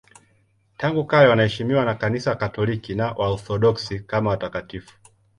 Tangu 0.77 1.05
kale 1.05 1.27
wanaheshimiwa 1.29 1.85
na 1.85 1.95
Kanisa 1.95 2.35
Katoliki 2.35 2.95
na 2.95 3.11
Waorthodoksi 3.11 3.99
kama 3.99 4.29
watakatifu. 4.29 4.93